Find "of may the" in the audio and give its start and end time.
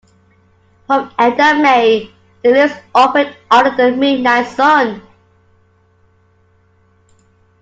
1.39-2.49